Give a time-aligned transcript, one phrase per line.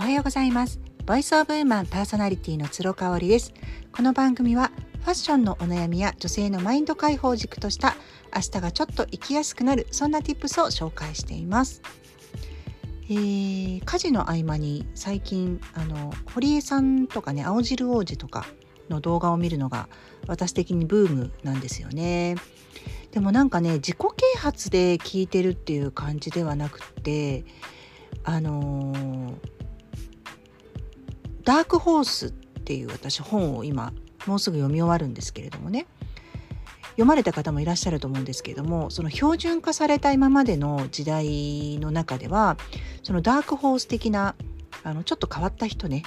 [0.00, 0.80] おはようございます。
[1.04, 3.52] ボイスオブウーマンパーソナリティの鶴香織です。
[3.92, 4.70] この番組は
[5.02, 7.96] ファッションのお悩みや女性のマインド解放軸とした
[8.34, 11.82] 明日がちょっと生きやすくなるそんな tips を紹介しています。
[13.10, 18.46] えー、家事の合間に最近あの堀江さんとかね青汁王子とか
[18.88, 19.90] の動画を見るのが
[20.26, 22.36] 私的にブームなんですよね。
[23.10, 27.44] でもなんかね自己啓発で聞いてるっていう感じではなくって
[28.24, 29.59] あのー、
[31.44, 33.92] ダークホースっていう私本を今
[34.26, 35.86] もうすぐ読み終わるんですけれどもね。
[36.92, 42.58] 読まれた方もいらっしゃると思うんですけれどもその標準化された今までの時代の中では
[43.02, 44.34] そのダークホース的な
[44.82, 46.02] あのちょっと変わった人ね。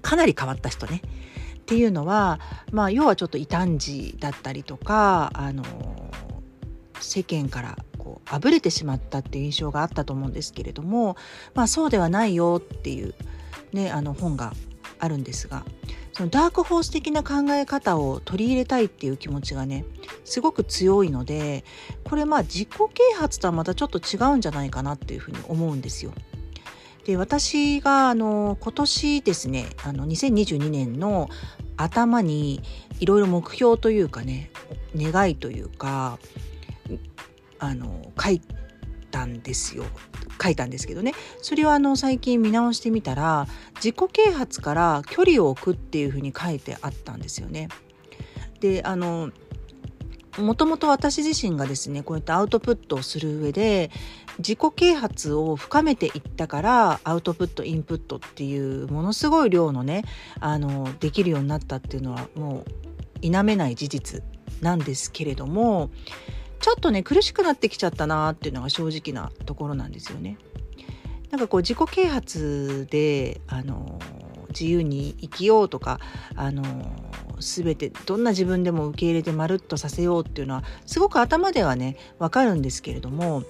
[0.00, 1.02] かなり変わった人ね。
[1.58, 2.40] っていうのは、
[2.72, 5.62] まあ、要はちょっと異端児だったりとかあの
[7.00, 11.16] 世間からこうあぶれてしまったっていう印象があったと思うんですけれども、
[11.54, 13.14] まあ、そうではないよっていう、
[13.72, 14.52] ね、あの本が
[14.98, 15.64] あるんですが
[16.12, 19.84] そのダークホース的な考え方を取り入れたいっていう気持ちがね
[20.24, 21.64] すごく強いので
[22.04, 26.12] これまあ自己啓発とはまたちょっと違うんじゃないかなっていうふうに思うんですよ。
[27.04, 31.28] で私があの今年ですねあの2022年の
[31.76, 32.62] 頭に
[33.00, 34.50] いろいろ目標というかね
[34.94, 36.18] 願いというか
[37.58, 38.40] あの書い
[39.12, 39.84] たんですよ
[40.42, 43.46] 書いたんですけどねそれをあの最近見直してみたら
[43.76, 47.68] 自己啓発から距離を置くっていうふうに書いてあったんですよね。
[48.60, 49.30] であの
[50.38, 53.90] もともと私自身がですねこうやってアウトプットをする上で
[54.38, 60.04] 自己啓発を深めていったからアウトプットインプットっていうものすごい量のね
[60.40, 62.64] あのできるようになったっていうのはもう
[63.20, 64.22] 否めない事実
[64.62, 65.90] なんですけれども
[66.62, 70.38] ちょっとね苦しくなってきちゃったなっていうのが正直なところなんですよね。
[71.30, 73.98] なんかこう自己啓発であの
[74.50, 75.98] 自由に生きようとか
[76.36, 76.62] あの
[77.40, 83.42] 全てどんな自分でも受け入れてまるっとさせようっていうのはすごく頭ではねわかるんですけれども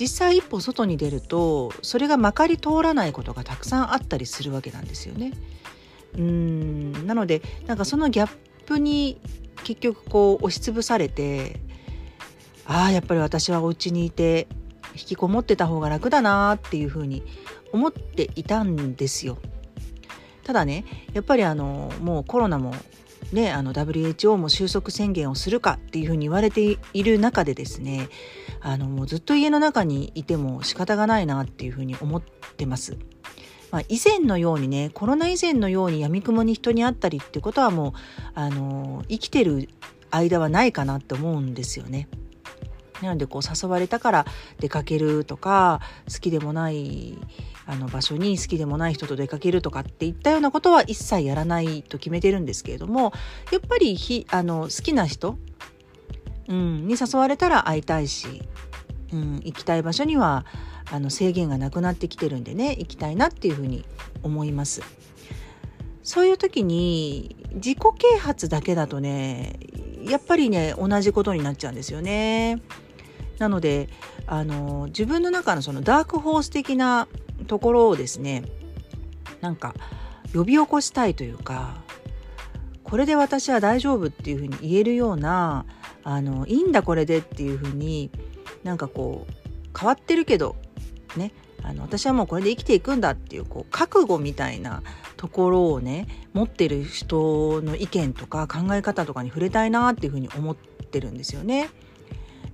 [0.00, 5.32] 実際一歩外に出るとそれがまかり通らないことがたくさんあったりするわけなんですよね。
[6.16, 8.30] うんなのでなんかそのギャッ
[8.64, 9.20] プに
[9.64, 11.60] 結局こう押しつぶされて
[12.68, 14.46] ああやっぱり私はお家にいて
[14.92, 17.22] 引きこもってた方が楽だなっていうふうに
[17.72, 19.38] 思っていたんですよ。
[20.44, 20.84] ただね
[21.14, 22.74] やっぱりあのもうコロナも
[23.32, 28.08] ね、あの WHO も収束宣言をするかっていうふうに言われている中でですね
[28.60, 32.22] あのもうずっと家の中にいても仕方がないなっていうふうに思っ
[32.56, 32.96] てます。
[33.70, 37.92] まあ、以前のようにねコロナ以前のようにやみくもに人に会ったりってことはもう
[38.34, 39.68] あの生きてる
[40.10, 42.08] 間はないかなって思うんですよね。
[43.02, 44.26] なのでこう誘われたから
[44.58, 45.80] 出かけるとか
[46.12, 47.18] 好きでもない
[47.66, 53.12] あの場所に好きでもない人と出かけるとかっていったようなことは一切やらないと決めてるんですけれども
[53.52, 55.38] やっぱりひあの好きな人、
[56.48, 58.42] うん、に誘われたら会いたいし、
[59.12, 60.46] うん、行きたい場所には
[60.90, 63.84] あの制限がなくなってきてるんでね行きたいなっていうふうに
[64.22, 64.82] 思います。
[66.02, 69.60] そういう時に自己啓発だけだとね
[70.08, 72.62] やっぱりね同じことになっちゃうんですよね。
[73.38, 73.88] なので
[74.26, 77.08] あの自分の中のそのダークホース的な
[77.46, 78.42] ところをですね
[79.40, 79.74] なんか
[80.34, 81.82] 呼び起こしたいというか
[82.82, 85.66] これで私は大丈夫っていうふうに言えるような
[86.04, 88.10] あのいいんだこれでっていうふうに
[88.64, 90.56] なんかこう変わってるけど
[91.16, 91.32] ね
[91.62, 94.82] あの私はもうこれで生きていくんだっていうこう覚悟みたいな
[95.16, 101.68] ところをね持ってる人の意見とか考え方とかに触れたいなっていうふうに思ってるんですよね。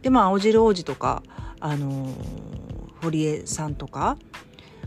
[0.04, 1.22] でまあ青汁王子とか
[1.60, 2.08] あの
[3.02, 4.18] 堀江さんとか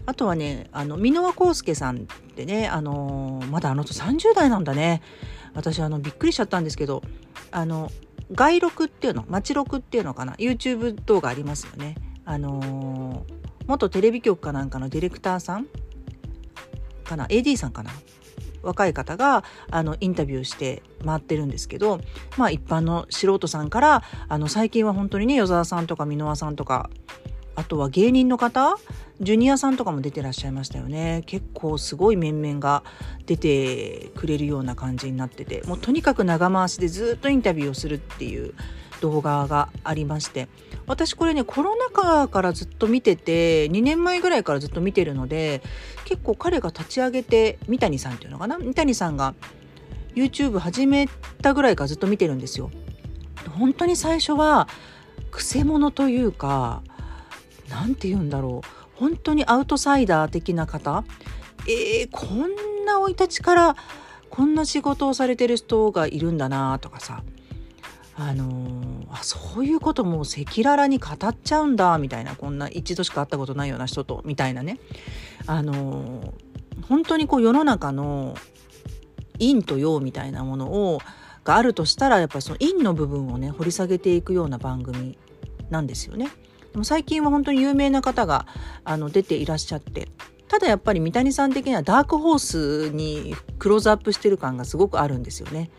[0.06, 2.00] あとはねあの箕輪康介さんっ
[2.36, 5.02] てねあのまだあの人30代なんだね。
[5.54, 7.02] 私あのびっくりしちゃったんですけど
[7.50, 7.92] あの
[8.32, 11.96] 外録っていうの街録っていうのかな YouTube 動画ありますよね。
[12.24, 13.26] あの
[13.66, 15.68] 元テレビ局かなんかのディレクターさん
[17.04, 17.90] かな AD さんかな。
[18.68, 22.02] 若い方があのインタビューして回ってるんですけど、
[22.38, 26.90] まあ、一般の素人さんからあの最近は本当にね与沢さんとか箕輪さんとか
[27.56, 28.78] あとは芸人の方
[29.20, 31.24] ジュニアさんとかも出てらっしゃいましたよね。
[31.26, 32.84] 結構すごい面々が
[33.26, 38.54] 出てくれるような感じになっててもうとにかく長回しでずっとインタビューをするっていう
[39.02, 40.48] 動画がありまして
[40.86, 45.62] 私これねコロナ禍からずっと見てて2年前ぐらいからずっと見てるので
[46.06, 49.36] 結構彼が立ち上げて三谷さんっていうのかな三谷さんが
[50.16, 51.08] YouTube 始め
[51.42, 52.72] たぐらいからずっと見てるんですよ。
[53.58, 54.68] 本当に最初は
[55.32, 56.82] くせ者というか
[57.70, 61.04] 何て言うんだろう本当にアウトサイダー的な方
[61.68, 63.76] えー、こんな生い立ちから
[64.30, 67.24] こんな仕事をされてる人がいるんだなとかさ
[68.20, 74.80] あのー、あそういうことも赤裸々に語っちゃうんだみたいなこんな一度しか会ったことないような人とみたいなね
[75.46, 76.32] あのー、
[76.88, 78.36] 本当にこう世の中の
[79.40, 81.00] 陰と陽みたいなものを
[81.44, 85.18] があるとしたらやっぱりその陰の部分をね掘り下げていくような番組
[85.70, 86.30] なんですよね。
[86.72, 88.48] でも最近は本当に有名な方が
[88.84, 90.10] あの出ていらっしゃって
[90.48, 95.70] ただやっぱり三谷さん的にはダークホースにクローズアップしてる感がすごくあるんですよね。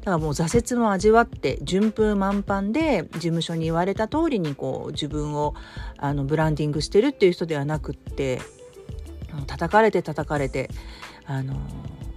[0.00, 5.54] だからもう挫折も味わって順風満帆で事務所に言われた通りにこう自分を
[5.98, 8.40] あのブランディングしてるっていう人ではなくって
[9.46, 10.70] 叩かれて叩かれて
[11.26, 11.54] あの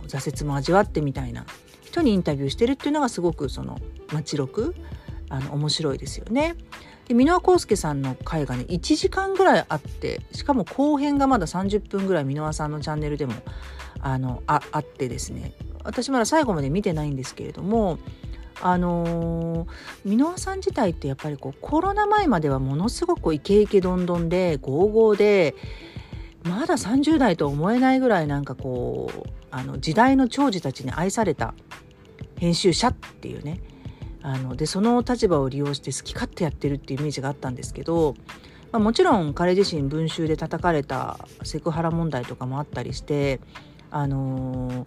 [0.08, 1.46] 挫折も味わってみたいな
[1.82, 3.80] 人にインタビューしてるっていうのがすごくその
[4.12, 4.76] 街録
[5.30, 6.56] あの面白いですよね。
[7.08, 13.34] で箕輪康介さんの回がね1時間ぐらいあってしかも後編がまだ30分ぐらい箕輪さんのチャンネルでも
[14.00, 15.54] あのああってですね
[15.84, 18.00] 私まだ最後まで見てないんですけれども
[18.62, 19.68] あの、
[20.06, 25.56] 箕輪さん自体ってやっぱりこうコロナ前まではものすごくイケイケどんどんでゴーゴーで
[26.44, 31.54] まだ30代と思えないぐらいなんかこうあの時代の長寿たちに愛された
[32.38, 33.62] 編集者っていうね
[34.22, 38.16] あのでその立場を利用して好き勝手やってるっていうイメージがあったんですけど、
[38.72, 43.42] もちろん彼自身文集で叩かれたセクハラ問題とかもあったりして
[43.92, 44.86] あの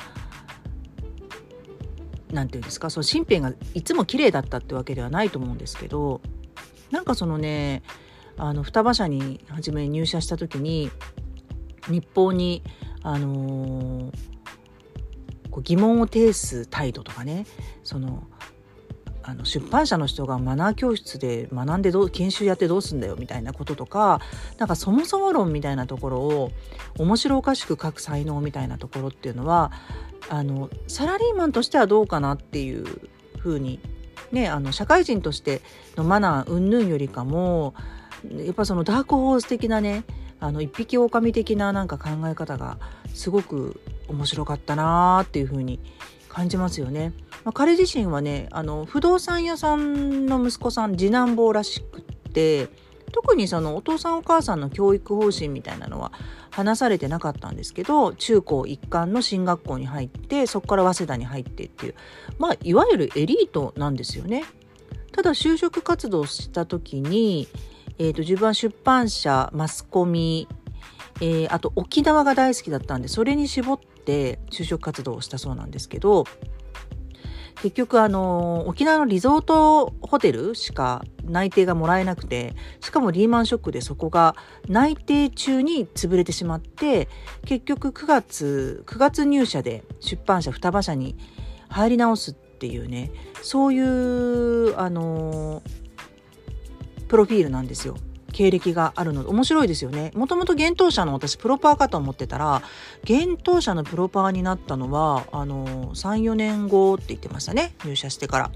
[2.36, 6.20] 何、ー、て言うんですかその身辺がいつも綺麗だったってわけではないと思うんですけど
[6.90, 7.82] なんかそのね
[8.36, 10.90] あの双葉社に初め入社した時に
[11.88, 12.62] 日報に
[13.02, 14.36] あのー
[15.56, 17.46] こう疑問を呈す態度とかね
[17.82, 18.24] その
[19.28, 24.20] あの出版社の人がマナー教室で学んでどう研修やってどうすんだよみたいなこととか
[24.58, 26.52] なんかそもそも論みたいなところを
[26.98, 29.72] 面白おかしく書く才能みたいなところっていうのは
[30.28, 32.86] あのサラリーマンとしてはどうかなっていう
[33.38, 33.80] ふうに
[34.30, 35.60] ねあの社会人として
[35.96, 37.74] のマナー云々よりかも
[38.30, 40.04] やっぱそのダークホース的なね
[40.38, 42.78] あの一匹狼的ななんか考え方が
[43.12, 45.80] すごく面白かったなーっていう風に
[46.36, 47.14] 感じますよね。
[47.44, 52.68] まあ、彼自身はねあの不動産屋さんの息子さん次男坊らしくって
[53.10, 56.12] 特にそのお父さんお母さんの教育方針みたいなのは
[56.50, 61.94] 話されてなかったんですけど中高一貫の進学校に入ってそこから早稲田に入ってっていう
[62.38, 64.44] まあいわゆるエリートなんですよね。
[65.12, 67.48] ただ就職活動した時に、
[67.98, 70.46] えーと、自分は出版社マスコミ、
[71.20, 76.24] えー、あと沖縄が大好きだったんでそれに絞って就職活動をしたそうなんですけど
[77.56, 84.36] 結局あの沖縄のリゾートホテルしか内定がもらえなくてしかもリーマンショックでそこが
[84.68, 87.08] 内定中に潰れてしまって
[87.46, 91.16] 結局9月9月入社で出版社双葉社に
[91.68, 93.10] 入り直すっていうね
[93.42, 95.62] そういうあの
[97.08, 97.96] プロフィールなんですよ。
[98.36, 100.12] 経歴があるので面白いですよね。
[100.14, 102.62] もともと幻冬舎の私プロパーかと思ってたら
[103.08, 108.50] 幻冬舎のプロパーになったのはあの34年後って言ってましたね入社してから。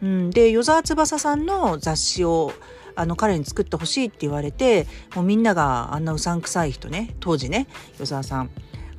[0.00, 2.52] うん、で与沢翼さんの雑誌を
[2.94, 4.86] あの彼に作ってほしいって言われて
[5.16, 7.66] もうみんながあんなうさんくさい人ね当時ね
[7.98, 8.50] 与沢さん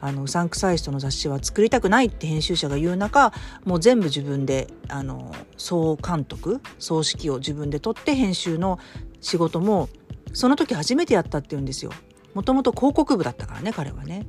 [0.01, 3.31] あのうさんくさい人の雑誌は作りたくないって編集者が言う中
[3.63, 8.77] もう全部自分であの総監督総指揮を自分で取って編集の
[9.21, 9.87] 仕事も
[10.33, 11.91] その時初めてやったって言うんですよ。
[12.33, 14.25] もともと広告部だったからね彼はね。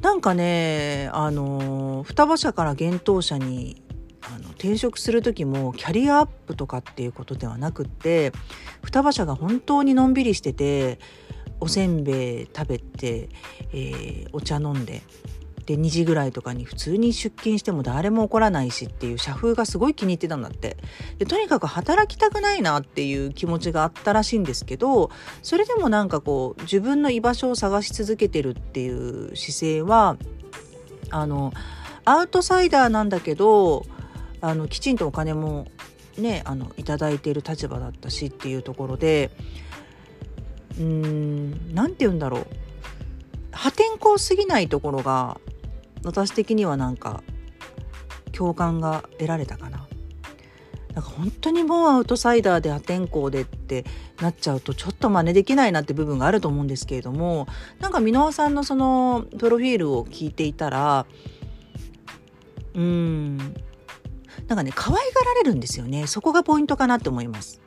[0.00, 3.82] なんかねあの双葉社から幻冬社に
[4.20, 8.32] あの転職する時もキャリアアップとかっていうことではなくって
[8.82, 10.98] 双葉社が本当にのんびりしてて
[11.60, 13.28] おせんべい食べて、
[13.72, 15.02] えー、お茶飲んで
[15.66, 20.76] で2時ぐらいとかに普通に出勤しても誰も怒らないしっていう社風がすごい気に入ってたんだって。
[21.18, 25.10] でとにかく働きたくないなっていう気持ちがあったらしいんですけど
[25.42, 30.16] それでもなんかこう自分の居場所を探し続けてるっていう姿勢は
[31.10, 31.52] あの
[32.04, 33.86] アウトサイダーなんだけど
[34.40, 35.66] あのきちんとお金も
[36.18, 39.30] ねあのいただいている立場だったしっていうところで
[40.78, 42.46] うーん何て言うんだろう。
[43.54, 45.40] 破天荒すぎないところが
[46.04, 47.22] 私的にはなんか
[48.32, 49.86] 共感が得られたかな。
[50.94, 53.84] なんか本当にもうアウトサイダーで破天荒でって
[54.20, 57.48] なっちゃうとちょっと真似できないなって部分があると思うんですけれども
[57.80, 61.06] なんか箕輪さんのそのプロフィールを聞いていたら
[62.74, 63.38] うん
[64.46, 67.60] なんかね可愛がられるんですよねそこがポイントかなって思います。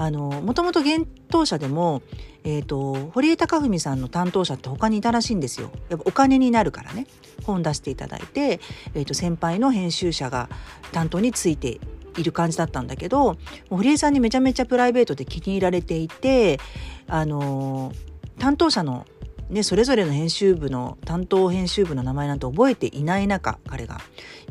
[0.00, 2.00] あのもともと幻冬者でも、
[2.42, 5.70] えーと、堀江貴文さんの担当者って他にいたらしいんですよ。
[5.90, 7.06] やっぱお金になるからね
[7.44, 8.60] 本出していただいて、
[8.94, 10.48] えーと、先輩の編集者が
[10.92, 11.80] 担当について
[12.16, 13.36] いる感じだったんだけど
[13.68, 16.58] 堀江さんにめちゃめちゃプライベートで気に入られていて
[17.06, 17.92] あの
[18.38, 19.04] 担当者の
[19.50, 24.00] ね、それぞれの編集部の担当編集部の名前なんて覚えていない中彼が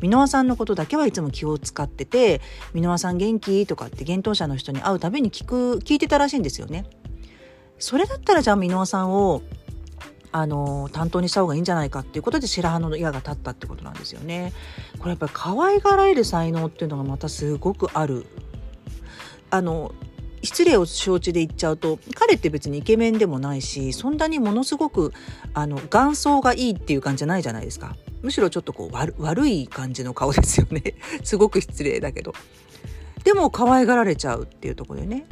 [0.02, 2.42] 箕輪さんのことだけはいつも気を使ってて
[2.74, 6.84] 「箕輪さん元気?」とかって幻冬者の人に会うたびに聞く聞いてたらしいんですよね。
[7.78, 9.42] それだったらじゃあ箕輪さんを
[10.32, 14.52] あの担当にした方がいいんじゃないかっていうことで白羽の矢が立ったってことなんですよね。
[14.98, 18.26] これやっぱり可愛がられる才能っていうのがまたすごくある。
[19.52, 19.92] あの
[20.42, 25.12] 失礼を承知で言っちゃうと彼って別にイケメンでもないしそんなにものすごく
[25.54, 27.96] あの眼相がいいっていう感じじゃないじゃないですか。
[28.22, 30.94] むしろちょっとこう悪い感じの顔ですよね。
[31.22, 32.32] すごく失礼だけど。
[33.24, 35.26] でも可愛がられちゃうっていうところでね。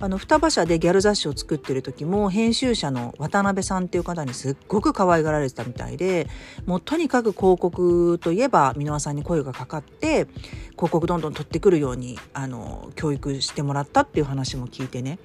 [0.00, 6.26] あの双葉社でギャル雑誌を作ってる時も編集者の渡辺さんっていう方にすっごく可愛がられてたみたいで
[6.66, 10.26] もうとにかく広告といえば箕輪さんに声がかかって
[10.72, 15.18] 広告どんどん取ってくるようにあの教育してもらったっていう話も聞いてね。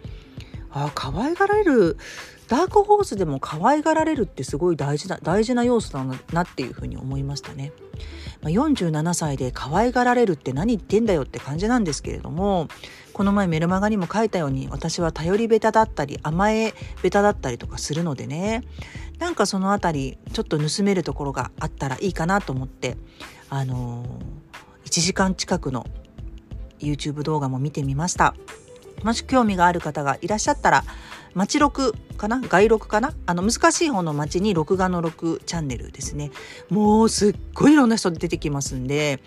[0.72, 1.98] あ可愛がられる
[2.48, 7.72] ダークホースでも可愛がられるってすごい大事な大事な要素だなっていうふうに思いましたね。
[8.42, 12.70] まあ、47歳で可愛がられるって何言ってんだよって感じなんですけれども
[13.12, 16.74] この前メルマガにも書いたように私は頼りベタだったり甘え
[17.04, 18.64] ベタだったりとかするのでね
[19.18, 22.96] なんかその辺りちょっと盗めるところがあったらいいかなと思って
[23.50, 25.86] あのー、1時間近くの
[26.80, 28.36] YouTube 動画も見てみました。
[29.04, 30.84] もし興味がある方がいらっしゃったら
[31.36, 32.42] 町録かな？
[32.42, 33.14] 外録かな？
[33.28, 36.32] あの難しい方の町に録画の録チャンネルですね。
[36.70, 39.22] もうすっごいいろんな人出てきますんで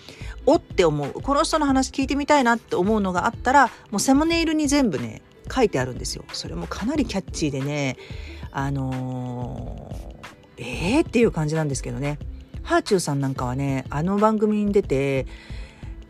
[0.45, 1.13] おって思う。
[1.13, 5.23] この人の話聞いてみたいなって思うのがあったらもうセモネイルに全部ね
[5.55, 6.25] 書いてあるんですよ。
[6.33, 7.97] それもかなりキャッチーでね
[8.51, 10.63] あのー、
[10.97, 11.07] えー？
[11.07, 12.19] っていう感じなんですけどね。
[12.65, 15.27] はあちゅうさんなんかはねあの番組に出て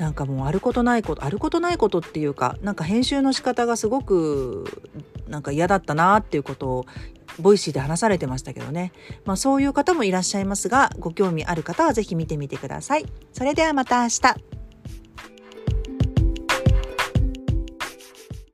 [0.03, 4.65] なんかもうあることないことあることないことっていうかなんか編集の仕方がすごく
[5.29, 6.87] なんか嫌だったなっていうことを
[7.39, 8.93] Voicy で話されてましたけどね、
[9.25, 13.07] まあ、そういう方もいらっしゃいますがご興味ある方は是非見てみてください。
[13.33, 14.62] それではまた明日